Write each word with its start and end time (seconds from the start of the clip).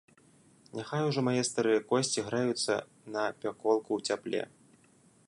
Няхай 0.77 1.03
ужо 1.09 1.19
мае 1.27 1.43
старыя 1.49 1.81
косці 1.91 2.25
грэюцца 2.29 2.73
на 3.17 3.23
пяколку 3.41 3.91
ў 3.95 3.99
цяпле! 4.13 4.41